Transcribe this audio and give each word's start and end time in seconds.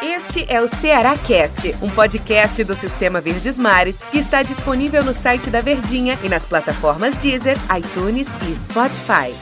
Este 0.00 0.46
é 0.48 0.60
o 0.60 0.68
Ceará 0.68 1.16
Cast, 1.16 1.74
um 1.82 1.90
podcast 1.90 2.62
do 2.62 2.74
Sistema 2.74 3.20
Verdes 3.20 3.58
Mares 3.58 4.00
que 4.10 4.18
está 4.18 4.42
disponível 4.42 5.04
no 5.04 5.12
site 5.12 5.50
da 5.50 5.60
Verdinha 5.60 6.16
e 6.24 6.28
nas 6.28 6.46
plataformas 6.46 7.16
Deezer, 7.16 7.56
iTunes 7.76 8.28
e 8.28 8.54
Spotify. 8.54 9.34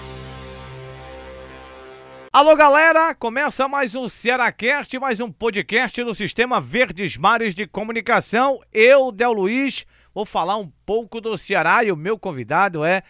Alô 2.33 2.57
galera, 2.57 3.15
começa 3.15 3.69
mais 3.69 3.95
um 3.95 4.09
Cearacast, 4.09 4.99
mais 4.99 5.21
um 5.21 5.31
podcast 5.31 6.03
do 6.03 6.15
Sistema 6.15 6.59
Verdes 6.59 7.17
Mares 7.19 7.55
de 7.55 7.67
Comunicação. 7.67 8.61
Eu, 8.73 9.13
Del 9.13 9.33
Luiz, 9.33 9.85
vou 10.15 10.25
falar 10.25 10.57
um 10.57 10.73
pouco 10.87 11.21
do 11.21 11.37
Ceará 11.37 11.85
e 11.85 11.93
o 11.93 11.97
meu 11.97 12.19
convidado 12.19 12.85
é 12.85 13.03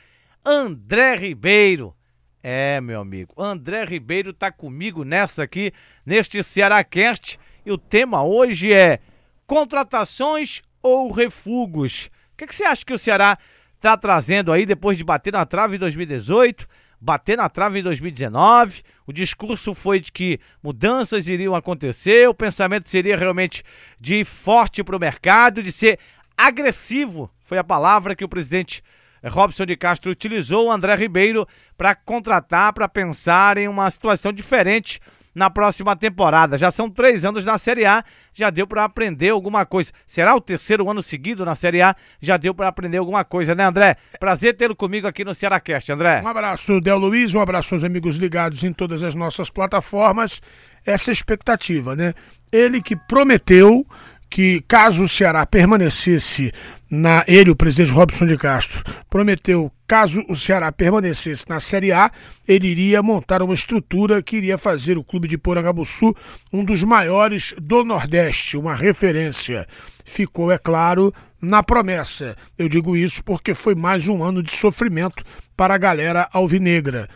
André 0.45 1.15
Ribeiro. 1.15 1.95
É, 2.43 2.81
meu 2.81 3.01
amigo, 3.01 3.35
André 3.37 3.85
Ribeiro 3.85 4.33
tá 4.33 4.51
comigo 4.51 5.05
nessa 5.05 5.43
aqui, 5.43 5.73
neste 6.07 6.43
Cearacast, 6.43 7.39
e 7.67 7.71
o 7.71 7.77
tema 7.77 8.25
hoje 8.25 8.73
é 8.73 9.01
contratações 9.47 10.63
ou 10.83 11.13
refugos. 11.13 12.11
O 12.33 12.37
que, 12.39 12.47
que 12.47 12.55
você 12.55 12.65
acha 12.65 12.85
que 12.85 12.95
o 12.95 12.99
Ceará 12.99 13.39
tá 13.79 13.97
trazendo 13.97 14.53
aí 14.53 14.65
depois 14.65 14.97
de 14.97 15.05
bater 15.05 15.33
na 15.33 15.45
trave 15.45 15.77
em 15.77 15.79
2018? 15.79 16.67
bater 17.01 17.39
na 17.39 17.49
trave 17.49 17.81
em 17.81 17.83
2019. 17.83 18.83
O 19.07 19.13
discurso 19.13 19.75
foi 19.75 20.01
de 20.01 20.13
que 20.13 20.39
mudanças 20.63 21.27
iriam 21.27 21.55
acontecer, 21.55 22.29
o 22.29 22.35
pensamento 22.35 22.89
seria 22.89 23.17
realmente 23.17 23.65
de 23.99 24.17
ir 24.17 24.25
forte 24.25 24.85
para 24.85 24.97
o 24.97 25.01
mercado, 25.01 25.63
de 25.63 25.73
ser 25.73 25.99
agressivo. 26.37 27.31
Foi 27.45 27.59
a 27.59 27.65
palavra 27.65 28.15
que 28.15 28.25
o 28.25 28.29
presidente 28.29 28.85
Robson 29.29 29.67
de 29.67 29.77
Castro 29.77 30.11
utilizou 30.11 30.67
o 30.67 30.73
André 30.73 30.95
Ribeiro 30.95 31.47
para 31.77 31.95
contratar, 31.95 32.73
para 32.73 32.89
pensar 32.89 33.59
em 33.59 33.69
uma 33.69 33.91
situação 33.91 34.33
diferente 34.33 35.01
na 35.35 35.49
próxima 35.49 35.95
temporada. 35.97 36.59
Já 36.59 36.71
são 36.71 36.91
três 36.91 37.25
anos 37.25 37.45
na 37.45 37.57
Série 37.59 37.87
A, 37.87 38.05
já 38.33 38.51
deu 38.51 38.67
para 38.67 38.85
aprender 38.85 39.31
alguma 39.31 39.65
coisa. 39.65 39.93
Será 40.07 40.35
o 40.35 40.41
terceiro 40.41 40.91
ano 40.91 41.03
seguido 41.03 41.45
na 41.45 41.55
Série 41.55 41.83
A? 41.83 41.95
Já 42.21 42.37
deu 42.37 42.55
para 42.55 42.69
aprender 42.69 42.99
alguma 42.99 43.25
coisa, 43.25 43.55
né, 43.55 43.65
André? 43.65 43.97
Prazer 44.19 44.57
tê-lo 44.57 44.75
comigo 44.75 45.07
aqui 45.07 45.25
no 45.25 45.35
Cearacast, 45.35 45.91
André. 45.93 46.21
Um 46.23 46.29
abraço, 46.29 46.81
Del 46.81 46.99
Luiz, 46.99 47.35
um 47.35 47.41
abraço 47.41 47.75
aos 47.75 47.85
amigos 47.85 48.17
ligados 48.17 48.65
em 48.65 48.73
todas 48.73 49.03
as 49.03 49.15
nossas 49.15 49.51
plataformas. 49.51 50.41
Essa 50.85 51.13
expectativa, 51.13 51.95
né? 51.95 52.15
Ele 52.51 52.83
que 52.83 52.97
prometeu 52.97 53.87
que 54.29 54.63
caso 54.67 55.05
o 55.05 55.09
Ceará 55.09 55.45
permanecesse 55.45 56.53
na 56.91 57.25
ele, 57.29 57.53
o 57.53 57.57
presidente 57.57 57.93
Robson 57.93 58.27
de 58.27 58.37
Castro, 58.37 58.83
prometeu 59.09 59.71
caso 59.87 60.25
o 60.29 60.35
Ceará 60.35 60.73
permanecesse 60.73 61.45
na 61.49 61.61
Série 61.61 61.93
A, 61.93 62.11
ele 62.47 62.67
iria 62.67 63.03
montar 63.03 63.43
uma 63.43 63.55
estrutura 63.55 64.21
que 64.21 64.37
iria 64.37 64.59
fazer 64.59 64.99
o 64.99 65.05
clube 65.05 65.29
de 65.29 65.39
Porangabuçu 65.39 66.15
um 66.53 66.65
dos 66.65 66.83
maiores 66.83 67.55
do 67.61 67.85
Nordeste, 67.85 68.57
uma 68.57 68.75
referência. 68.75 69.69
Ficou, 70.05 70.51
é 70.51 70.59
claro, 70.59 71.15
na 71.41 71.63
promessa. 71.63 72.37
Eu 72.59 72.69
digo 72.69 72.97
isso 72.97 73.23
porque 73.23 73.55
foi 73.55 73.77
mais 73.77 74.09
um 74.09 74.23
ano 74.23 74.43
de 74.43 74.53
sofrimento 74.53 75.25
para 75.57 75.75
a 75.75 75.79
galera 75.79 76.29
alvinegra. 76.33 77.09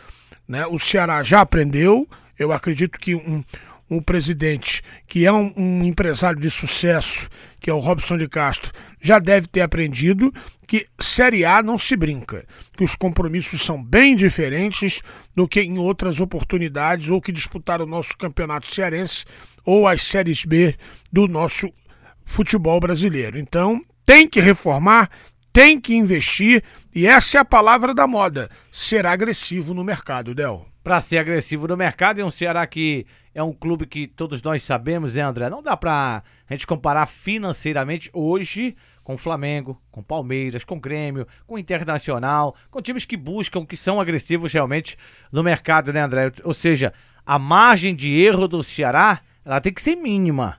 Né? 0.47 0.65
O 0.67 0.79
Ceará 0.79 1.21
já 1.21 1.41
aprendeu, 1.41 2.07
eu 2.39 2.51
acredito 2.53 2.97
que 2.99 3.15
um, 3.15 3.43
um 3.89 4.01
presidente 4.01 4.81
que 5.07 5.25
é 5.25 5.31
um, 5.31 5.53
um, 5.55 5.83
empresário 5.83 6.39
de 6.39 6.49
sucesso, 6.49 7.29
que 7.59 7.69
é 7.69 7.73
o 7.73 7.79
Robson 7.79 8.17
de 8.17 8.27
Castro, 8.27 8.71
já 8.99 9.19
deve 9.19 9.47
ter 9.47 9.61
aprendido 9.61 10.33
que 10.67 10.87
Série 10.99 11.45
A 11.45 11.61
não 11.61 11.77
se 11.77 11.95
brinca, 11.95 12.45
que 12.75 12.83
os 12.83 12.95
compromissos 12.95 13.61
são 13.61 13.81
bem 13.83 14.15
diferentes 14.15 15.01
do 15.35 15.47
que 15.47 15.61
em 15.61 15.77
outras 15.77 16.19
oportunidades 16.19 17.09
ou 17.09 17.21
que 17.21 17.31
disputaram 17.31 17.85
o 17.85 17.89
nosso 17.89 18.17
campeonato 18.17 18.73
cearense 18.73 19.25
ou 19.63 19.87
as 19.87 20.01
séries 20.01 20.43
B 20.43 20.75
do 21.11 21.27
nosso 21.27 21.71
futebol 22.23 22.79
brasileiro. 22.79 23.37
Então, 23.37 23.81
tem 24.05 24.27
que 24.27 24.39
reformar, 24.39 25.09
tem 25.53 25.79
que 25.79 25.95
investir 25.95 26.63
e 26.93 27.05
essa 27.05 27.37
é 27.37 27.41
a 27.41 27.45
palavra 27.45 27.93
da 27.93 28.07
moda: 28.07 28.49
ser 28.71 29.05
agressivo 29.05 29.73
no 29.73 29.83
mercado, 29.83 30.33
Del. 30.33 30.65
Para 30.81 31.01
ser 31.01 31.17
agressivo 31.17 31.67
no 31.67 31.75
mercado, 31.75 32.19
e 32.19 32.23
um 32.23 32.31
Ceará 32.31 32.65
que 32.65 33.05
é 33.35 33.43
um 33.43 33.51
clube 33.51 33.85
que 33.85 34.07
todos 34.07 34.41
nós 34.41 34.63
sabemos, 34.63 35.13
né, 35.13 35.21
André? 35.21 35.49
Não 35.49 35.61
dá 35.61 35.75
pra 35.75 36.23
gente 36.49 36.65
comparar 36.65 37.05
financeiramente 37.05 38.09
hoje 38.13 38.77
com 39.03 39.15
o 39.15 39.17
Flamengo, 39.17 39.79
com 39.91 40.01
Palmeiras, 40.01 40.63
com 40.63 40.79
Grêmio, 40.79 41.27
com 41.45 41.59
Internacional, 41.59 42.55
com 42.71 42.81
times 42.81 43.03
que 43.03 43.17
buscam, 43.17 43.65
que 43.65 43.75
são 43.75 43.99
agressivos 43.99 44.53
realmente 44.53 44.97
no 45.33 45.43
mercado, 45.43 45.91
né, 45.91 46.01
André? 46.01 46.31
Ou 46.45 46.53
seja, 46.53 46.93
a 47.25 47.37
margem 47.37 47.93
de 47.93 48.17
erro 48.17 48.47
do 48.47 48.63
Ceará, 48.63 49.19
ela 49.43 49.59
tem 49.59 49.73
que 49.73 49.81
ser 49.81 49.97
mínima, 49.97 50.57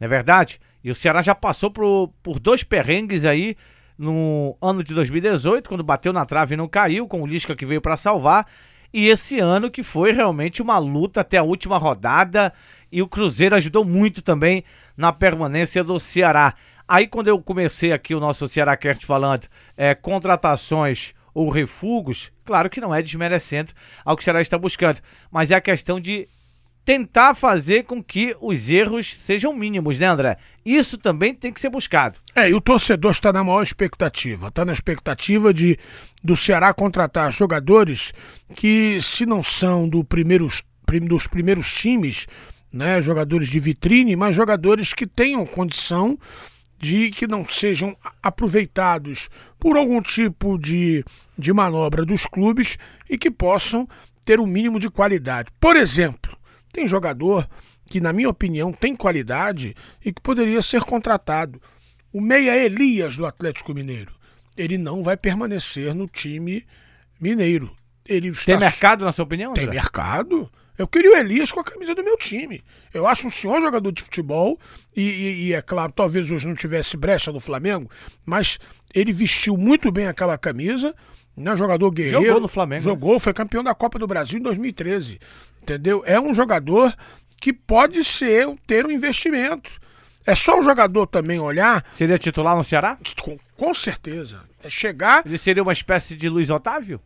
não 0.00 0.06
é 0.06 0.08
verdade? 0.08 0.58
E 0.82 0.90
o 0.90 0.94
Ceará 0.94 1.20
já 1.20 1.34
passou 1.34 1.70
por, 1.70 2.10
por 2.22 2.40
dois 2.40 2.64
perrengues 2.64 3.26
aí 3.26 3.56
no 3.98 4.56
ano 4.60 4.82
de 4.82 4.94
2018, 4.94 5.68
quando 5.68 5.84
bateu 5.84 6.14
na 6.14 6.24
trave 6.24 6.54
e 6.54 6.56
não 6.56 6.66
caiu, 6.66 7.06
com 7.06 7.22
o 7.22 7.26
Lisca 7.26 7.54
que 7.54 7.66
veio 7.66 7.82
para 7.82 7.96
salvar. 7.98 8.46
E 8.92 9.08
esse 9.08 9.38
ano 9.38 9.70
que 9.70 9.82
foi 9.82 10.12
realmente 10.12 10.62
uma 10.62 10.78
luta 10.78 11.20
até 11.20 11.38
a 11.38 11.42
última 11.42 11.78
rodada 11.78 12.52
e 12.90 13.02
o 13.02 13.08
Cruzeiro 13.08 13.56
ajudou 13.56 13.84
muito 13.84 14.22
também 14.22 14.64
na 14.96 15.12
permanência 15.12 15.84
do 15.84 15.98
Ceará. 15.98 16.54
Aí 16.88 17.06
quando 17.06 17.28
eu 17.28 17.40
comecei 17.40 17.92
aqui 17.92 18.14
o 18.14 18.20
nosso 18.20 18.46
Ceará 18.46 18.76
Cast 18.76 19.04
falando 19.04 19.48
é, 19.76 19.94
contratações 19.94 21.14
ou 21.34 21.50
refugos, 21.50 22.32
claro 22.44 22.70
que 22.70 22.80
não 22.80 22.94
é 22.94 23.02
desmerecendo 23.02 23.72
ao 24.04 24.16
que 24.16 24.22
o 24.22 24.24
Ceará 24.24 24.40
está 24.40 24.56
buscando, 24.56 25.00
mas 25.30 25.50
é 25.50 25.54
a 25.54 25.60
questão 25.60 26.00
de 26.00 26.28
tentar 26.86 27.34
fazer 27.34 27.82
com 27.82 28.00
que 28.00 28.36
os 28.40 28.70
erros 28.70 29.12
sejam 29.18 29.52
mínimos, 29.52 29.98
né, 29.98 30.06
André? 30.06 30.38
Isso 30.64 30.96
também 30.96 31.34
tem 31.34 31.52
que 31.52 31.60
ser 31.60 31.68
buscado. 31.68 32.20
É, 32.32 32.48
e 32.48 32.54
o 32.54 32.60
torcedor 32.60 33.10
está 33.10 33.32
na 33.32 33.42
maior 33.42 33.62
expectativa, 33.62 34.48
está 34.48 34.64
na 34.64 34.72
expectativa 34.72 35.52
de 35.52 35.76
do 36.22 36.36
Ceará 36.36 36.72
contratar 36.72 37.32
jogadores 37.32 38.12
que, 38.54 39.00
se 39.02 39.26
não 39.26 39.42
são 39.42 39.88
do 39.88 40.04
primeiros, 40.04 40.62
dos 41.02 41.26
primeiros 41.26 41.72
times, 41.74 42.28
né, 42.72 43.02
jogadores 43.02 43.48
de 43.48 43.58
vitrine, 43.58 44.14
mas 44.14 44.36
jogadores 44.36 44.92
que 44.92 45.08
tenham 45.08 45.44
condição 45.44 46.16
de 46.78 47.10
que 47.10 47.26
não 47.26 47.44
sejam 47.44 47.96
aproveitados 48.22 49.28
por 49.58 49.76
algum 49.76 50.00
tipo 50.00 50.56
de, 50.56 51.04
de 51.36 51.52
manobra 51.52 52.04
dos 52.04 52.26
clubes 52.26 52.78
e 53.10 53.18
que 53.18 53.30
possam 53.30 53.88
ter 54.24 54.38
o 54.38 54.44
um 54.44 54.46
mínimo 54.46 54.78
de 54.78 54.90
qualidade. 54.90 55.48
Por 55.58 55.76
exemplo, 55.76 56.25
tem 56.76 56.86
jogador 56.86 57.48
que, 57.86 58.02
na 58.02 58.12
minha 58.12 58.28
opinião, 58.28 58.70
tem 58.70 58.94
qualidade 58.94 59.74
e 60.04 60.12
que 60.12 60.20
poderia 60.20 60.60
ser 60.60 60.82
contratado. 60.82 61.60
O 62.12 62.20
Meia 62.20 62.54
Elias 62.54 63.16
do 63.16 63.24
Atlético 63.24 63.72
Mineiro. 63.72 64.12
Ele 64.54 64.76
não 64.76 65.02
vai 65.02 65.16
permanecer 65.16 65.94
no 65.94 66.06
time 66.06 66.66
mineiro. 67.18 67.74
Ele 68.06 68.28
está... 68.28 68.44
Tem 68.44 68.58
mercado, 68.58 69.06
na 69.06 69.12
sua 69.12 69.24
opinião? 69.24 69.52
André? 69.52 69.64
Tem 69.64 69.70
mercado. 69.70 70.50
Eu 70.76 70.86
queria 70.86 71.12
o 71.12 71.16
Elias 71.16 71.50
com 71.50 71.60
a 71.60 71.64
camisa 71.64 71.94
do 71.94 72.04
meu 72.04 72.18
time. 72.18 72.62
Eu 72.92 73.06
acho 73.06 73.26
um 73.26 73.30
senhor 73.30 73.58
jogador 73.62 73.90
de 73.90 74.02
futebol 74.02 74.60
e, 74.94 75.02
e, 75.02 75.46
e, 75.46 75.52
é 75.54 75.62
claro, 75.62 75.92
talvez 75.92 76.30
hoje 76.30 76.46
não 76.46 76.54
tivesse 76.54 76.94
brecha 76.94 77.32
no 77.32 77.40
Flamengo, 77.40 77.90
mas 78.24 78.58
ele 78.94 79.14
vestiu 79.14 79.56
muito 79.56 79.90
bem 79.90 80.06
aquela 80.06 80.36
camisa. 80.36 80.94
Né, 81.34 81.54
jogador 81.54 81.90
guerreiro. 81.90 82.24
Jogou 82.24 82.40
no 82.40 82.48
Flamengo. 82.48 82.84
Né? 82.84 82.90
Jogou, 82.90 83.20
foi 83.20 83.34
campeão 83.34 83.62
da 83.62 83.74
Copa 83.74 83.98
do 83.98 84.06
Brasil 84.06 84.38
em 84.38 84.42
2013 84.42 85.18
entendeu? 85.66 86.02
É 86.06 86.20
um 86.20 86.32
jogador 86.32 86.94
que 87.40 87.52
pode 87.52 88.04
ser 88.04 88.48
ter 88.66 88.86
um 88.86 88.90
investimento. 88.90 89.70
É 90.24 90.34
só 90.34 90.58
o 90.58 90.62
jogador 90.62 91.06
também 91.06 91.38
olhar. 91.38 91.84
Seria 91.94 92.18
titular 92.18 92.56
no 92.56 92.64
Ceará? 92.64 92.98
Com, 93.20 93.38
com 93.56 93.74
certeza. 93.74 94.40
É 94.62 94.68
chegar. 94.68 95.22
Ele 95.24 95.38
seria 95.38 95.62
uma 95.62 95.72
espécie 95.72 96.16
de 96.16 96.28
Luiz 96.28 96.50
Otávio? 96.50 97.00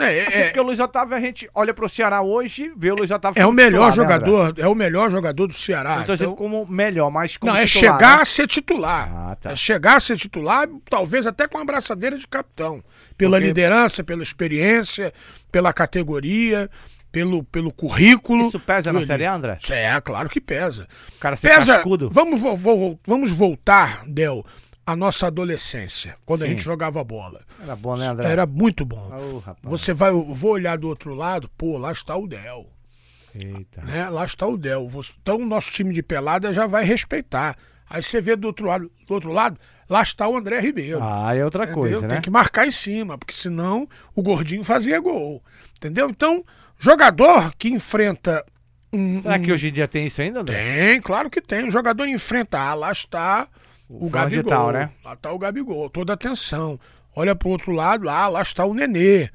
É, 0.00 0.26
assim, 0.28 0.38
é, 0.38 0.44
porque 0.44 0.60
o 0.60 0.62
Luiz 0.62 0.78
Otávio, 0.78 1.16
a 1.16 1.20
gente 1.20 1.50
olha 1.52 1.74
pro 1.74 1.88
Ceará 1.88 2.22
hoje, 2.22 2.72
vê 2.76 2.92
o 2.92 2.94
Luiz 2.94 3.10
Otávio 3.10 3.42
É 3.42 3.44
o 3.44 3.50
melhor 3.50 3.90
titular, 3.90 4.08
né, 4.08 4.14
jogador, 4.14 4.56
né, 4.56 4.64
é 4.64 4.68
o 4.68 4.74
melhor 4.74 5.10
jogador 5.10 5.46
do 5.48 5.52
Ceará. 5.52 6.00
Então, 6.02 6.14
então 6.14 6.36
como 6.36 6.64
melhor, 6.66 7.10
mas 7.10 7.36
como 7.36 7.52
Não, 7.52 7.58
é 7.58 7.66
titular, 7.66 7.98
chegar 7.98 8.16
né? 8.16 8.22
a 8.22 8.24
ser 8.24 8.46
titular. 8.46 9.10
Ah, 9.12 9.36
tá. 9.36 9.50
É 9.50 9.56
chegar 9.56 9.96
a 9.96 10.00
ser 10.00 10.16
titular, 10.16 10.68
talvez 10.88 11.26
até 11.26 11.48
com 11.48 11.58
a 11.58 11.62
abraçadeira 11.62 12.16
de 12.16 12.28
capitão. 12.28 12.82
Pela 13.16 13.38
porque... 13.38 13.46
liderança, 13.48 14.04
pela 14.04 14.22
experiência, 14.22 15.12
pela 15.50 15.72
categoria 15.72 16.70
pelo, 17.18 17.42
pelo 17.44 17.72
currículo. 17.72 18.48
Isso 18.48 18.60
pesa 18.60 18.92
na 18.92 19.04
Série 19.04 19.24
André? 19.24 19.58
É, 19.68 20.00
claro 20.00 20.28
que 20.28 20.40
pesa. 20.40 20.86
O 21.16 21.18
cara 21.18 21.34
ser 21.34 21.48
pesa, 21.48 21.74
cascudo. 21.74 22.10
Vamos, 22.12 22.40
vo, 22.40 22.98
vamos 23.04 23.32
voltar, 23.32 24.04
Del, 24.06 24.46
à 24.86 24.94
nossa 24.94 25.26
adolescência, 25.26 26.16
quando 26.24 26.40
Sim. 26.40 26.46
a 26.46 26.48
gente 26.50 26.62
jogava 26.62 27.02
bola. 27.02 27.40
Era 27.60 27.74
bom, 27.74 27.96
né, 27.96 28.06
André? 28.06 28.30
Era 28.30 28.46
muito 28.46 28.84
bom. 28.84 29.10
Oh, 29.12 29.70
Você 29.70 29.92
vai, 29.92 30.12
vou 30.12 30.52
olhar 30.52 30.78
do 30.78 30.86
outro 30.86 31.12
lado, 31.12 31.50
pô, 31.58 31.76
lá 31.76 31.90
está 31.90 32.16
o 32.16 32.26
Del. 32.28 32.66
Eita. 33.34 33.82
Né? 33.82 34.08
Lá 34.08 34.24
está 34.24 34.46
o 34.46 34.56
Del. 34.56 34.88
Então 35.20 35.36
o 35.36 35.46
nosso 35.46 35.72
time 35.72 35.92
de 35.92 36.02
pelada 36.02 36.52
já 36.54 36.66
vai 36.66 36.84
respeitar. 36.84 37.56
Aí 37.90 38.02
você 38.02 38.20
vê 38.20 38.36
do 38.36 38.46
outro 38.46 38.66
lado, 38.66 38.90
do 39.06 39.14
outro 39.14 39.32
lado, 39.32 39.58
lá 39.88 40.02
está 40.02 40.28
o 40.28 40.36
André 40.36 40.60
Ribeiro. 40.60 41.00
Ah, 41.02 41.34
é 41.34 41.44
outra 41.44 41.64
entendeu? 41.64 41.80
coisa, 41.80 42.00
né? 42.02 42.08
Tem 42.08 42.20
que 42.20 42.30
marcar 42.30 42.66
em 42.66 42.70
cima, 42.70 43.16
porque 43.16 43.32
senão 43.32 43.88
o 44.14 44.22
gordinho 44.22 44.62
fazia 44.62 45.00
gol. 45.00 45.42
Entendeu? 45.76 46.10
Então, 46.10 46.44
Jogador 46.78 47.52
que 47.58 47.68
enfrenta 47.68 48.44
um- 48.92 49.20
Será 49.20 49.38
que 49.38 49.50
um- 49.50 49.54
hoje 49.54 49.68
em 49.68 49.72
dia 49.72 49.88
tem 49.88 50.06
isso 50.06 50.20
ainda, 50.22 50.40
André? 50.40 50.56
Tem, 50.92 51.00
claro 51.00 51.28
que 51.28 51.40
tem. 51.40 51.66
O 51.66 51.70
jogador 51.70 52.06
enfrenta, 52.08 52.58
ah, 52.58 52.74
lá 52.74 52.92
está 52.92 53.46
o, 53.88 54.06
de 54.06 54.10
Gabigol. 54.12 54.44
tal, 54.44 54.72
né? 54.72 54.90
Lá 55.04 55.12
está 55.14 55.32
o 55.32 55.38
Gabigol, 55.38 55.90
toda 55.90 56.12
atenção. 56.12 56.78
Olha 57.14 57.34
pro 57.34 57.48
outro 57.48 57.72
lado, 57.72 58.08
ah, 58.08 58.28
lá 58.28 58.42
está 58.42 58.64
o 58.64 58.72
Nenê. 58.72 59.28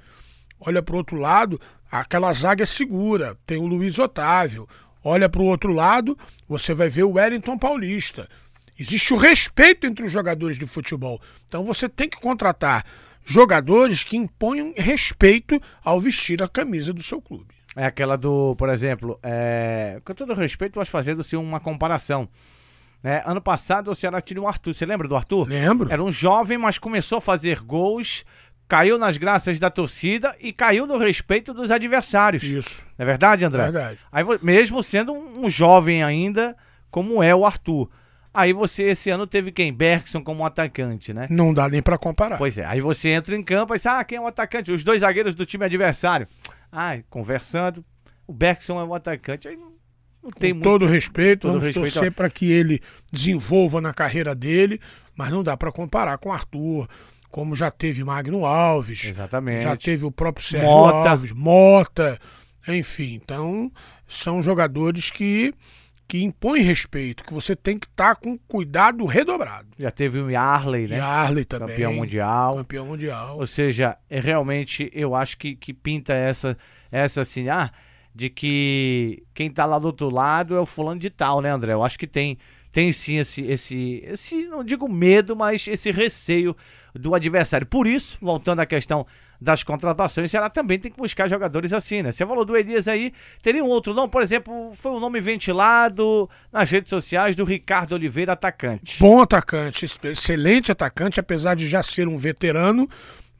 Olha 0.59 0.81
pro 0.81 0.95
outro 0.97 1.17
lado, 1.17 1.59
aquela 1.91 2.31
zaga 2.33 2.63
é 2.63 2.65
segura. 2.65 3.37
Tem 3.45 3.57
o 3.57 3.65
Luiz 3.67 3.99
Otávio. 3.99 4.67
Olha 5.03 5.27
pro 5.27 5.43
outro 5.43 5.73
lado, 5.73 6.17
você 6.47 6.73
vai 6.73 6.87
ver 6.87 7.03
o 7.03 7.11
Wellington 7.11 7.57
Paulista. 7.57 8.29
Existe 8.79 9.13
o 9.13 9.17
respeito 9.17 9.85
entre 9.85 10.05
os 10.05 10.11
jogadores 10.11 10.57
de 10.57 10.65
futebol. 10.65 11.21
Então 11.47 11.63
você 11.65 11.89
tem 11.89 12.07
que 12.09 12.19
contratar 12.19 12.85
jogadores 13.25 14.03
que 14.03 14.17
imponham 14.17 14.73
respeito 14.75 15.61
ao 15.83 15.99
vestir 15.99 16.41
a 16.43 16.47
camisa 16.47 16.93
do 16.93 17.03
seu 17.03 17.21
clube. 17.21 17.53
É 17.75 17.85
aquela 17.85 18.15
do, 18.17 18.55
por 18.55 18.69
exemplo, 18.69 19.19
é, 19.23 19.99
com 20.05 20.13
todo 20.13 20.33
respeito, 20.33 20.77
mas 20.77 20.89
fazendo 20.89 21.21
assim, 21.21 21.35
uma 21.35 21.59
comparação. 21.59 22.29
Né? 23.01 23.21
Ano 23.25 23.41
passado 23.41 23.89
o 23.91 23.95
Ceará 23.95 24.21
tinha 24.21 24.41
o 24.41 24.47
Arthur. 24.47 24.73
Você 24.73 24.85
lembra 24.85 25.07
do 25.07 25.15
Arthur? 25.15 25.47
Lembro? 25.47 25.91
Era 25.91 26.03
um 26.03 26.11
jovem, 26.11 26.57
mas 26.57 26.77
começou 26.77 27.17
a 27.17 27.21
fazer 27.21 27.59
gols, 27.61 28.23
caiu 28.67 28.97
nas 28.97 29.17
graças 29.17 29.59
da 29.59 29.69
torcida 29.69 30.35
e 30.39 30.53
caiu 30.53 30.85
no 30.85 30.97
respeito 30.97 31.53
dos 31.53 31.71
adversários. 31.71 32.43
Isso, 32.43 32.81
Não 32.97 33.03
é 33.03 33.05
verdade, 33.05 33.43
André? 33.43 33.63
verdade. 33.63 33.99
Aí, 34.11 34.23
mesmo 34.41 34.81
sendo 34.83 35.11
um, 35.11 35.45
um 35.45 35.49
jovem 35.49 36.03
ainda, 36.03 36.55
como 36.91 37.21
é 37.23 37.35
o 37.35 37.45
Arthur. 37.45 37.89
Aí 38.33 38.51
você, 38.51 38.85
esse 38.85 39.09
ano, 39.09 39.27
teve 39.27 39.51
quem? 39.51 39.71
Bergson 39.71 40.23
como 40.23 40.41
um 40.41 40.45
atacante, 40.45 41.13
né? 41.13 41.27
Não 41.29 41.53
dá 41.53 41.69
nem 41.69 41.81
pra 41.81 41.97
comparar. 41.97 42.37
Pois 42.37 42.57
é, 42.57 42.65
aí 42.65 42.81
você 42.81 43.09
entra 43.09 43.35
em 43.35 43.43
campo 43.43 43.73
e 43.73 43.77
diz, 43.77 43.85
ah, 43.85 44.03
quem 44.03 44.17
é 44.17 44.21
o 44.21 44.25
atacante? 44.25 44.71
Os 44.71 44.83
dois 44.83 45.01
zagueiros 45.01 45.35
do 45.35 45.45
time 45.45 45.65
adversário. 45.65 46.27
Ah, 46.71 46.97
conversando, 47.09 47.85
o 48.25 48.33
Bergson 48.33 48.79
é 48.79 48.83
o 48.83 48.95
atacante. 48.95 49.47
Aí 49.47 49.55
não, 49.55 49.71
não 50.23 50.31
tem 50.31 50.51
Com 50.51 50.55
muito... 50.55 50.63
todo 50.63 50.85
respeito, 50.87 51.41
todo 51.41 51.51
vamos 51.51 51.65
respeito, 51.67 51.93
torcer 51.93 52.11
para 52.11 52.29
que 52.29 52.51
ele 52.51 52.81
desenvolva 53.11 53.79
na 53.79 53.93
carreira 53.93 54.33
dele, 54.33 54.81
mas 55.15 55.29
não 55.29 55.43
dá 55.43 55.55
para 55.55 55.71
comparar 55.71 56.17
com 56.17 56.29
o 56.29 56.31
Arthur, 56.31 56.87
como 57.29 57.55
já 57.55 57.69
teve 57.69 58.03
Magno 58.03 58.45
Alves, 58.45 59.05
Exatamente. 59.05 59.63
já 59.63 59.75
teve 59.77 60.05
o 60.05 60.11
próprio 60.11 60.45
Sérgio 60.45 60.69
Mota. 60.69 61.09
Alves, 61.11 61.31
Mota, 61.31 62.19
enfim. 62.67 63.19
Então, 63.23 63.71
são 64.07 64.41
jogadores 64.41 65.11
que, 65.11 65.53
que 66.07 66.23
impõem 66.23 66.61
respeito, 66.61 67.23
que 67.23 67.33
você 67.33 67.55
tem 67.55 67.77
que 67.79 67.87
estar 67.87 68.15
com 68.15 68.37
cuidado 68.37 69.05
redobrado. 69.05 69.69
Já 69.77 69.89
teve 69.89 70.19
o 70.19 70.29
Yarley, 70.29 70.87
né? 70.87 70.97
E 70.97 70.99
Arley 70.99 71.45
também, 71.45 71.69
Campeão 71.69 71.93
mundial. 71.93 72.55
campeão 72.57 72.85
mundial. 72.85 73.37
Ou 73.39 73.47
seja, 73.47 73.97
é 74.09 74.19
realmente 74.19 74.91
eu 74.93 75.15
acho 75.15 75.37
que, 75.37 75.55
que 75.55 75.73
pinta 75.73 76.13
essa, 76.13 76.57
essa 76.91 77.21
assim, 77.21 77.49
ah, 77.49 77.71
de 78.13 78.29
que 78.29 79.23
quem 79.33 79.49
tá 79.49 79.65
lá 79.65 79.79
do 79.79 79.87
outro 79.87 80.09
lado 80.09 80.55
é 80.55 80.59
o 80.59 80.65
fulano 80.65 80.99
de 80.99 81.09
tal, 81.09 81.41
né, 81.41 81.49
André? 81.49 81.73
Eu 81.73 81.83
acho 81.83 81.97
que 81.97 82.07
tem, 82.07 82.37
tem 82.71 82.91
sim 82.91 83.17
esse, 83.17 83.41
esse, 83.43 84.03
esse, 84.05 84.45
não 84.45 84.63
digo 84.63 84.87
medo, 84.87 85.35
mas 85.35 85.67
esse 85.67 85.89
receio 85.91 86.55
do 86.93 87.15
adversário. 87.15 87.65
Por 87.65 87.87
isso, 87.87 88.17
voltando 88.21 88.59
à 88.59 88.65
questão 88.65 89.07
das 89.43 89.61
contratações, 89.61 90.33
ela 90.33 90.49
também 90.49 90.79
tem 90.79 90.89
que 90.91 90.97
buscar 90.97 91.29
jogadores 91.29 91.73
assim, 91.73 92.01
né? 92.01 92.11
Você 92.11 92.25
falou 92.25 92.45
do 92.45 92.55
Elias 92.55 92.87
aí, 92.87 93.13
teria 93.41 93.63
um 93.63 93.67
outro 93.67 93.93
nome, 93.93 94.09
por 94.09 94.21
exemplo, 94.21 94.73
foi 94.75 94.91
um 94.91 94.99
nome 94.99 95.19
ventilado 95.19 96.29
nas 96.51 96.69
redes 96.69 96.89
sociais 96.89 97.35
do 97.35 97.43
Ricardo 97.43 97.93
Oliveira, 97.93 98.33
atacante. 98.33 98.97
Bom 98.99 99.21
atacante, 99.21 99.85
excelente 100.03 100.71
atacante, 100.71 101.19
apesar 101.19 101.55
de 101.55 101.67
já 101.67 101.83
ser 101.83 102.07
um 102.07 102.17
veterano, 102.17 102.89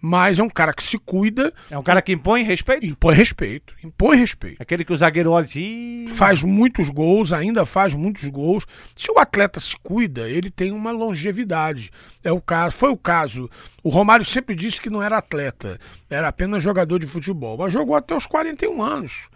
mas 0.06 0.38
é 0.38 0.44
um 0.44 0.50
cara 0.50 0.74
que 0.74 0.84
se 0.84 0.98
cuida 0.98 1.54
É 1.72 1.78
um 1.78 1.82
cara 1.82 2.02
que 2.02 2.12
impõe 2.12 2.44
respeito? 2.44 2.86
Impõe 2.86 3.16
respeito, 3.16 3.74
impõe 3.82 4.18
respeito. 4.18 4.62
Aquele 4.62 4.84
que 4.84 4.92
o 4.92 4.98
zagueiro 4.98 5.32
olha 5.32 5.48
e 5.56 6.10
Faz 6.16 6.44
muitos 6.44 6.90
gols, 6.90 7.32
ainda 7.32 7.66
faz 7.66 7.94
muitos 7.94 8.28
gols. 8.28 8.66
Se 8.98 9.10
o 9.10 9.18
atleta 9.18 9.62
se 9.62 9.78
cuida, 9.82 10.30
ele 10.30 10.52
tem 10.52 10.74
uma 10.74 10.92
longevidade. 10.92 11.90
É 12.22 12.30
o 12.30 12.42
caso, 12.42 12.76
foi 12.76 12.90
o 12.90 12.98
caso. 12.98 13.50
O 13.82 13.88
Romário 13.88 14.26
sempre 14.26 14.56
disse 14.56 14.82
que 14.82 14.90
não 14.90 15.02
era 15.02 15.20
atleta, 15.20 15.80
era 16.10 16.28
apenas 16.28 16.62
jogador 16.62 17.00
de 17.00 17.08
futebol, 17.08 17.58
mas 17.58 17.72
jogou 17.72 17.96
até 17.96 18.14
os 18.14 18.26
41 18.26 18.82
anos. 18.82 19.30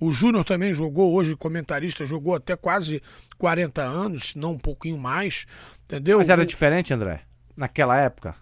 O 0.00 0.10
Júnior 0.10 0.42
também 0.42 0.72
jogou, 0.72 1.12
hoje 1.12 1.36
comentarista, 1.36 2.06
jogou 2.06 2.34
até 2.34 2.56
quase 2.56 3.02
40 3.36 3.82
anos, 3.82 4.30
se 4.30 4.38
não 4.38 4.52
um 4.52 4.58
pouquinho 4.58 4.96
mais. 4.96 5.44
Entendeu? 5.84 6.16
Mas 6.16 6.30
era 6.30 6.46
diferente, 6.46 6.94
André? 6.94 7.20
Naquela 7.54 7.98
época? 7.98 8.34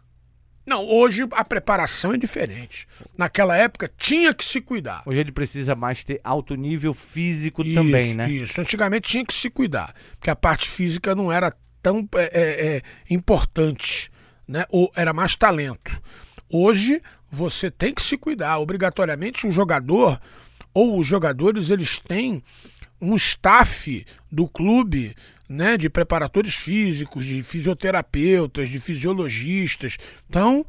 Não, 0.65 0.87
hoje 0.87 1.27
a 1.33 1.45
preparação 1.45 2.13
é 2.13 2.17
diferente. 2.17 2.87
Naquela 3.19 3.57
época 3.57 3.91
tinha 3.99 4.33
que 4.33 4.45
se 4.45 4.61
cuidar. 4.61 5.03
Hoje 5.05 5.19
ele 5.19 5.33
precisa 5.33 5.75
mais 5.75 6.05
ter 6.05 6.21
alto 6.23 6.55
nível 6.55 6.95
físico 6.95 7.65
também, 7.65 8.09
Isso, 8.09 8.17
né? 8.17 8.31
Isso. 8.31 8.61
Antigamente 8.61 9.11
tinha 9.11 9.25
que 9.25 9.35
se 9.35 9.51
cuidar, 9.51 9.95
porque 10.19 10.31
a 10.31 10.37
parte 10.37 10.69
física 10.69 11.15
não 11.15 11.33
era 11.33 11.53
tão 11.83 12.09
é, 12.15 12.23
é, 12.23 12.67
é, 12.77 12.83
importante, 13.11 14.11
né? 14.47 14.65
Ou 14.71 14.93
era 14.95 15.13
mais 15.13 15.35
talento. 15.35 16.01
Hoje 16.49 17.03
você 17.31 17.71
tem 17.71 17.93
que 17.93 18.03
se 18.03 18.17
cuidar. 18.17 18.59
Obrigatoriamente 18.59 19.47
o 19.47 19.53
jogador 19.53 20.21
ou 20.73 20.99
os 20.99 21.07
jogadores 21.07 21.71
eles 21.71 21.99
têm 21.99 22.43
um 23.01 23.17
staff 23.17 24.07
do 24.31 24.47
clube, 24.47 25.17
né, 25.53 25.77
de 25.77 25.91
preparadores 25.91 26.55
físicos, 26.55 27.25
de 27.25 27.43
fisioterapeutas, 27.43 28.69
de 28.69 28.81
fisiologistas. 28.81 29.99
Então, 30.29 30.65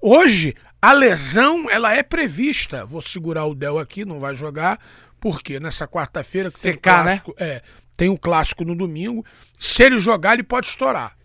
hoje 0.00 0.54
a 0.80 0.92
lesão 0.92 1.68
ela 1.70 1.94
é 1.94 2.02
prevista. 2.02 2.84
Vou 2.84 3.00
segurar 3.00 3.46
o 3.46 3.54
Del 3.54 3.78
aqui, 3.78 4.04
não 4.04 4.20
vai 4.20 4.34
jogar, 4.34 4.78
porque 5.18 5.58
nessa 5.58 5.88
quarta-feira 5.88 6.50
que 6.50 6.60
tem 6.60 6.72
o 6.72 6.76
CK, 6.76 6.86
né? 6.86 6.92
clássico, 6.92 7.34
é, 7.38 7.62
tem 7.96 8.08
o 8.10 8.18
clássico 8.18 8.64
no 8.64 8.76
domingo. 8.76 9.24
Se 9.58 9.82
ele 9.82 9.98
jogar, 9.98 10.34
ele 10.34 10.42
pode 10.42 10.66
estourar. 10.66 11.16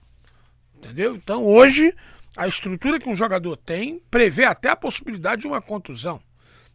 Entendeu? 0.78 1.16
Então, 1.16 1.44
hoje 1.44 1.94
a 2.38 2.48
estrutura 2.48 3.00
que 3.00 3.10
um 3.10 3.16
jogador 3.16 3.58
tem 3.58 4.02
prevê 4.10 4.46
até 4.46 4.70
a 4.70 4.76
possibilidade 4.76 5.42
de 5.42 5.48
uma 5.48 5.62
contusão. 5.62 6.22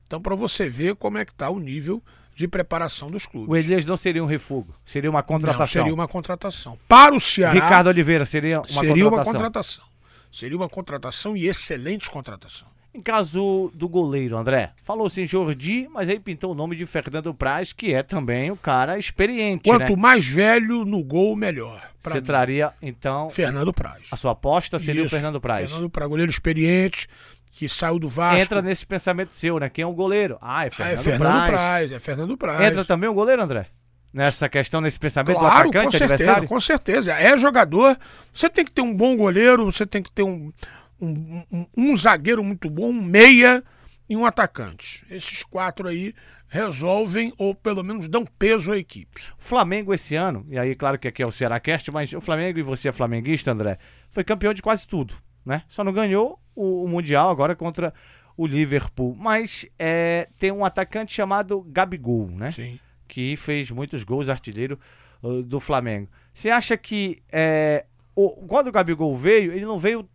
Então, 0.06 0.20
para 0.20 0.34
você 0.34 0.68
ver 0.68 0.94
como 0.96 1.16
é 1.16 1.24
que 1.24 1.32
está 1.32 1.48
o 1.48 1.58
nível 1.58 2.02
de 2.34 2.48
preparação 2.48 3.10
dos 3.10 3.26
clubes. 3.26 3.48
O 3.50 3.56
Elias 3.56 3.84
não 3.84 3.96
seria 3.96 4.22
um 4.22 4.26
refugo, 4.26 4.74
seria 4.84 5.10
uma 5.10 5.20
Não, 5.20 5.26
contratação. 5.26 5.66
seria 5.66 5.94
uma 5.94 6.08
contratação. 6.08 6.78
Para 6.88 7.14
o 7.14 7.20
Ceará, 7.20 7.52
Ricardo 7.52 7.88
Oliveira 7.88 8.24
seria 8.24 8.58
uma 8.60 8.66
seria 8.68 9.08
uma 9.08 9.24
contratação. 9.24 9.32
contratação. 9.32 9.84
Seria 10.30 10.56
uma 10.56 10.68
contratação 10.68 11.36
e 11.36 11.46
excelente 11.46 12.10
contratação. 12.10 12.66
Em 12.94 13.00
caso 13.00 13.70
do 13.74 13.88
goleiro, 13.88 14.36
André, 14.36 14.72
falou-se 14.84 15.18
em 15.20 15.26
Jordi, 15.26 15.88
mas 15.90 16.10
aí 16.10 16.20
pintou 16.20 16.52
o 16.52 16.54
nome 16.54 16.76
de 16.76 16.84
Fernando 16.84 17.32
Praz, 17.32 17.72
que 17.72 17.94
é 17.94 18.02
também 18.02 18.50
o 18.50 18.56
cara 18.56 18.98
experiente, 18.98 19.64
Quanto 19.68 19.94
né? 19.94 19.96
mais 19.96 20.26
velho 20.26 20.84
no 20.84 21.02
gol, 21.02 21.34
melhor. 21.34 21.82
Você 22.04 22.20
mim, 22.20 22.26
traria, 22.26 22.72
então, 22.82 23.30
Fernando 23.30 23.72
Praz. 23.72 24.08
a 24.10 24.16
sua 24.16 24.32
aposta 24.32 24.78
seria 24.78 25.02
o 25.02 25.06
Isso, 25.06 25.14
Fernando 25.14 25.40
Praz. 25.40 25.70
Fernando 25.70 25.88
Praz, 25.88 26.10
goleiro 26.10 26.30
experiente, 26.30 27.08
que 27.52 27.68
saiu 27.68 27.98
do 27.98 28.08
Vasco. 28.08 28.40
Entra 28.40 28.60
nesse 28.62 28.84
pensamento 28.84 29.30
seu, 29.34 29.58
né? 29.60 29.68
Quem 29.68 29.82
é 29.82 29.86
o 29.86 29.92
goleiro? 29.92 30.38
Ah, 30.40 30.64
é 30.64 30.68
Ah, 30.68 30.70
Fernando, 30.70 30.98
é 30.98 31.02
Fernando 31.02 31.20
Praz. 31.32 31.50
Praz. 31.50 31.92
É 31.92 31.98
Fernando 32.00 32.36
Praz. 32.36 32.60
Entra 32.62 32.84
também 32.84 33.08
o 33.10 33.14
goleiro, 33.14 33.42
André? 33.42 33.66
Nessa 34.12 34.48
questão, 34.48 34.80
nesse 34.80 34.98
pensamento 34.98 35.38
Claro, 35.38 35.70
do 35.70 35.78
atacante, 35.78 35.84
com 35.84 35.90
certeza, 35.92 36.14
adversário? 36.14 36.48
com 36.48 36.60
certeza. 36.60 37.12
É 37.12 37.38
jogador. 37.38 37.96
Você 38.32 38.48
tem 38.50 38.64
que 38.64 38.70
ter 38.72 38.82
um 38.82 38.94
bom 38.94 39.16
goleiro, 39.16 39.64
você 39.66 39.86
tem 39.86 40.02
que 40.02 40.10
ter 40.10 40.22
um, 40.22 40.52
um, 41.00 41.42
um- 41.52 41.66
um 41.76 41.96
zagueiro 41.96 42.42
muito 42.42 42.68
bom, 42.68 42.88
um 42.90 43.02
meia 43.02 43.62
e 44.08 44.16
um 44.16 44.24
atacante. 44.26 45.04
Esses 45.10 45.42
quatro 45.44 45.88
aí 45.88 46.14
resolvem 46.48 47.32
ou 47.38 47.54
pelo 47.54 47.82
menos 47.82 48.06
dão 48.08 48.24
peso 48.38 48.72
à 48.72 48.76
equipe. 48.78 49.22
Flamengo 49.38 49.94
esse 49.94 50.14
ano, 50.14 50.44
e 50.48 50.58
aí 50.58 50.74
claro 50.74 50.98
que 50.98 51.08
aqui 51.08 51.22
é 51.22 51.26
o 51.26 51.32
Ceará 51.32 51.58
Cast, 51.58 51.90
mas 51.90 52.12
o 52.12 52.20
Flamengo 52.20 52.58
e 52.58 52.62
você 52.62 52.90
é 52.90 52.92
flamenguista, 52.92 53.50
André, 53.52 53.78
foi 54.10 54.22
campeão 54.22 54.52
de 54.52 54.60
quase 54.60 54.86
tudo, 54.86 55.14
né? 55.46 55.62
Só 55.70 55.82
não 55.82 55.92
ganhou 55.94 56.38
o, 56.54 56.84
o 56.84 56.88
Mundial 56.88 57.30
agora 57.30 57.54
contra 57.54 57.92
o 58.36 58.46
Liverpool. 58.46 59.14
Mas 59.18 59.66
é, 59.78 60.28
tem 60.38 60.50
um 60.52 60.64
atacante 60.64 61.12
chamado 61.12 61.60
Gabigol, 61.62 62.28
né? 62.28 62.50
Sim. 62.50 62.78
Que 63.06 63.36
fez 63.36 63.70
muitos 63.70 64.02
gols, 64.02 64.28
artilheiro 64.28 64.78
uh, 65.22 65.42
do 65.42 65.60
Flamengo. 65.60 66.08
Você 66.34 66.48
acha 66.48 66.76
que 66.76 67.22
é, 67.30 67.84
o, 68.14 68.30
quando 68.46 68.68
o 68.68 68.72
Gabigol 68.72 69.16
veio, 69.16 69.52
ele 69.52 69.64
não 69.64 69.78
veio 69.78 70.08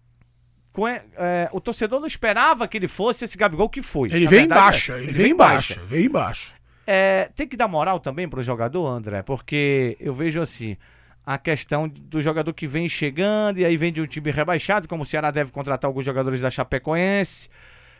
com, 0.74 0.88
é, 0.88 1.50
o 1.51 1.60
torcedor 1.60 2.00
não 2.00 2.08
esperava 2.08 2.67
que 2.67 2.77
ele 2.77 2.88
fosse 2.88 3.25
esse 3.25 3.38
Gabigol 3.38 3.70
que 3.70 3.82
foi. 3.82 4.10
Ele 4.10 4.27
veio 4.27 4.41
em 4.41 4.48
verdade, 4.48 4.62
baixa, 4.62 4.94
é, 4.94 5.03
ele 5.03 5.12
veio 5.12 5.29
em 5.29 5.36
baixa, 5.36 5.82
veio 5.86 6.06
em 6.06 6.10
baixa. 6.10 6.53
é, 6.86 7.29
tem 7.36 7.48
que 7.48 7.58
dar 7.58 7.67
moral 7.67 8.00
também 8.00 8.29
pro 8.29 8.44
jogador, 8.44 8.86
André, 8.88 9.24
porque 9.24 9.98
eu 10.00 10.13
vejo 10.13 10.39
assim, 10.41 10.77
a 11.30 11.38
questão 11.38 11.90
do 11.90 12.22
jogador 12.22 12.54
que 12.54 12.66
vem 12.66 12.88
chegando 12.88 13.60
e 13.60 13.66
aí 13.66 13.76
vem 13.76 13.92
de 13.92 14.00
um 14.02 14.08
time 14.08 14.32
rebaixado, 14.32 14.88
como 14.88 15.04
o 15.04 15.06
Ceará 15.06 15.30
deve 15.30 15.52
contratar 15.52 15.90
alguns 15.90 16.06
jogadores 16.06 16.40
da 16.40 16.50
Chapecoense. 16.50 17.50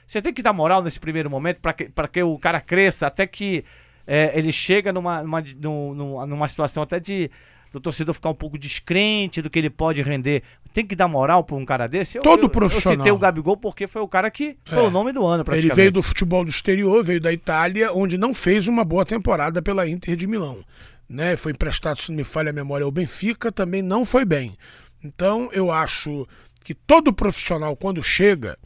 Você 0.08 0.22
tem 0.22 0.34
que 0.34 0.42
dar 0.42 0.54
moral 0.54 0.82
nesse 0.82 0.98
primeiro 0.98 1.30
momento 1.30 1.60
para 1.60 1.74
que, 1.74 1.90
pra 1.90 2.08
que 2.08 2.24
o 2.24 2.40
cara 2.40 2.62
cresça, 2.62 3.06
até 3.08 3.28
que 3.28 3.66
é, 4.08 4.32
ele 4.34 4.54
chega 4.54 4.94
numa, 4.94 5.22
numa, 5.22 5.42
num- 5.42 5.94
num- 5.94 6.26
numa 6.26 6.48
situação 6.48 6.82
até 6.84 7.02
de 7.02 7.30
do 7.74 7.82
torcedor 7.82 8.14
ficar 8.16 8.30
um 8.30 8.34
pouco 8.34 8.58
descrente 8.58 9.42
do 9.42 9.50
que 9.50 9.60
ele 9.60 9.70
pode 9.70 10.02
render. 10.02 10.42
Tem 10.74 10.86
que 10.88 10.96
dar 10.96 11.10
moral 11.10 11.44
para 11.44 11.58
um 11.58 11.66
cara 11.66 11.86
desse? 11.86 12.18
Eu, 12.18 12.24
Todo 12.24 12.44
eu, 12.46 12.50
profissional. 12.50 12.94
Eu 12.94 13.00
citei 13.00 13.12
o 13.12 13.18
Gabigol 13.18 13.58
porque 13.58 13.88
foi 13.88 14.02
o 14.02 14.08
cara 14.08 14.32
que 14.32 14.56
foi 14.64 14.78
É. 14.78 14.82
o 14.88 14.90
nome 14.90 15.12
do 15.12 15.26
ano, 15.26 15.44
praticamente. 15.44 15.74
Ele 15.74 15.82
veio 15.82 15.92
do 15.92 16.02
futebol 16.02 16.46
do 16.46 16.50
exterior, 16.50 17.04
veio 17.04 17.20
da 17.20 17.34
Itália, 17.34 17.92
onde 17.92 18.18
não 18.18 18.34
fez 18.34 18.70
uma 18.70 18.86
boa 18.86 19.06
temporada 19.06 19.62
pela 19.62 19.86
Inter 19.86 20.16
de 20.16 20.26
Milão. 20.26 20.60
Né? 21.10 21.36
Foi 21.36 21.52
emprestado, 21.52 22.02
se 22.02 22.10
não 22.10 22.18
me 22.18 22.24
falha 22.24 22.50
a 22.50 22.54
memória, 22.54 22.84
ao 22.84 22.92
Benfica, 22.92 23.52
também 23.52 23.82
não 23.82 24.04
foi 24.04 24.26
bem. 24.26 24.58
Então, 25.04 25.50
eu 25.54 25.72
acho 25.72 26.28
que 26.64 26.74
todo 26.74 27.14
profissional, 27.14 27.76
quando 27.76 28.04
chega, 28.04 28.58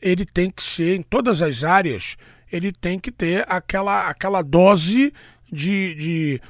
ele 0.00 0.24
tem 0.24 0.50
que 0.50 0.62
ser, 0.62 0.96
em 0.96 1.02
todas 1.02 1.42
as 1.42 1.64
áreas, 1.64 2.16
ele 2.50 2.72
tem 2.72 2.98
que 2.98 3.10
ter 3.10 3.44
aquela, 3.48 4.08
aquela 4.08 4.42
dose 4.42 5.12
de, 5.50 5.94
de, 5.94 6.42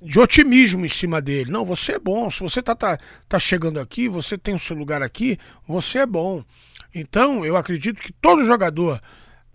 de 0.00 0.18
otimismo 0.18 0.84
em 0.84 0.88
cima 0.88 1.20
dele. 1.20 1.50
Não, 1.50 1.64
você 1.64 1.92
é 1.92 1.98
bom, 1.98 2.30
se 2.30 2.40
você 2.40 2.60
está 2.60 2.74
tá, 2.74 2.98
tá 3.28 3.38
chegando 3.38 3.78
aqui, 3.78 4.08
você 4.08 4.38
tem 4.38 4.54
o 4.54 4.58
seu 4.58 4.76
lugar 4.76 5.02
aqui, 5.02 5.38
você 5.66 6.00
é 6.00 6.06
bom. 6.06 6.42
Então, 6.94 7.44
eu 7.44 7.56
acredito 7.56 8.00
que 8.00 8.12
todo 8.12 8.44
jogador, 8.44 9.00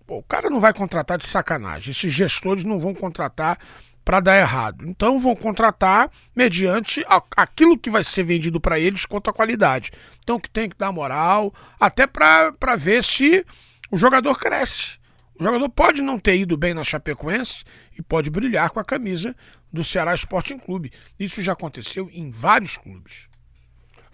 pô, 0.06 0.18
o 0.18 0.22
cara 0.22 0.48
não 0.48 0.60
vai 0.60 0.72
contratar 0.72 1.18
de 1.18 1.26
sacanagem, 1.26 1.90
esses 1.90 2.12
gestores 2.12 2.64
não 2.64 2.78
vão 2.78 2.94
contratar 2.94 3.58
para 4.06 4.20
dar 4.20 4.38
errado. 4.38 4.88
Então, 4.88 5.18
vão 5.18 5.34
contratar 5.34 6.08
mediante 6.34 7.04
a- 7.08 7.20
aquilo 7.36 7.76
que 7.76 7.90
vai 7.90 8.04
ser 8.04 8.22
vendido 8.22 8.60
para 8.60 8.78
eles 8.78 9.04
quanto 9.04 9.28
à 9.28 9.32
qualidade. 9.32 9.90
Então, 10.22 10.38
que 10.38 10.48
tem 10.48 10.68
que 10.68 10.78
dar 10.78 10.92
moral, 10.92 11.52
até 11.80 12.06
para 12.06 12.76
ver 12.78 13.02
se 13.02 13.44
o 13.90 13.98
jogador 13.98 14.38
cresce. 14.38 14.96
O 15.38 15.42
jogador 15.42 15.68
pode 15.68 16.02
não 16.02 16.20
ter 16.20 16.36
ido 16.36 16.56
bem 16.56 16.72
na 16.72 16.84
Chapecoense 16.84 17.64
e 17.98 18.00
pode 18.00 18.30
brilhar 18.30 18.70
com 18.70 18.78
a 18.78 18.84
camisa 18.84 19.34
do 19.72 19.82
Ceará 19.82 20.14
Sporting 20.14 20.58
Clube. 20.58 20.92
Isso 21.18 21.42
já 21.42 21.52
aconteceu 21.52 22.08
em 22.12 22.30
vários 22.30 22.76
clubes. 22.76 23.28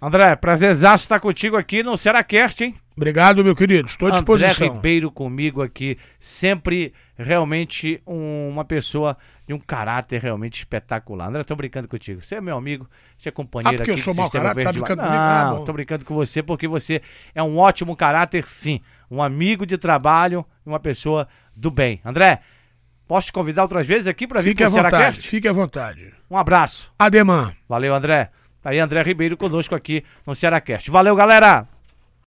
André, 0.01 0.35
prazerzaço 0.37 1.05
estar 1.05 1.21
contigo 1.21 1.57
aqui 1.57 1.83
no 1.83 1.97
Seracast, 1.99 2.65
hein? 2.65 2.75
Obrigado, 2.97 3.45
meu 3.45 3.55
querido. 3.55 3.87
Estou 3.89 4.09
à 4.09 4.11
André 4.19 4.21
disposição. 4.49 4.75
Ribeiro 4.75 5.11
comigo 5.13 5.63
aqui, 5.63 5.97
sempre 6.19 6.93
realmente 7.23 8.02
um- 8.07 8.49
uma 8.50 8.64
pessoa 8.64 9.17
de 9.47 9.55
um 9.55 9.59
caráter 9.59 10.21
realmente 10.21 10.59
espetacular. 10.59 11.29
André, 11.29 11.45
tô 11.45 11.57
brincando 11.57 11.88
contigo. 11.88 12.21
Você 12.23 12.37
é 12.37 12.41
meu 12.41 12.57
amigo, 12.57 12.88
você 13.19 13.29
é 13.29 13.33
companheiro 13.33 13.76
Ah, 13.76 13.79
porque 13.79 13.91
eu 13.91 13.95
aqui 13.95 14.02
sou 14.02 14.14
do 14.14 14.17
mau 14.19 14.26
Sistema 14.26 14.45
caráter, 14.45 14.64
tá 14.64 14.73
brincando 14.73 15.02
comigo? 15.02 15.17
Não, 15.25 15.64
tô 15.64 15.73
brincando 15.73 16.05
com 16.05 16.14
você 16.14 16.43
porque 16.43 16.69
você 16.69 17.02
é 17.35 17.43
um 17.43 17.57
ótimo 17.59 17.97
caráter, 17.97 18.45
sim. 18.45 18.81
Um 19.11 19.23
amigo 19.23 19.64
de 19.67 19.76
trabalho 19.79 20.45
e 20.64 20.69
uma 20.69 20.81
pessoa 20.81 21.29
do 21.55 21.71
bem. 21.71 22.00
André, 22.05 22.41
posso 23.07 23.26
te 23.26 23.33
convidar 23.33 23.62
outras 23.62 23.87
vezes 23.87 24.07
aqui 24.07 24.26
para 24.26 24.41
vir 24.41 24.55
pro 24.55 24.71
vontade, 24.71 24.91
Seracast? 24.97 25.29
fique 25.29 25.49
à 25.49 25.52
vontade. 25.52 26.12
Um 26.31 26.37
abraço. 26.38 26.91
Ademã. 26.99 27.52
Valeu, 27.69 27.95
André. 27.95 28.31
Tá 28.62 28.71
aí 28.71 28.79
André 28.79 29.02
Ribeiro 29.02 29.37
conosco 29.37 29.75
aqui 29.75 30.05
no 30.26 30.35
Cearacast. 30.35 30.88
Valeu, 30.91 31.17
galera! 31.17 31.67